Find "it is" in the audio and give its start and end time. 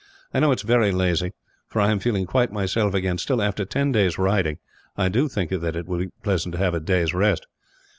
0.51-0.63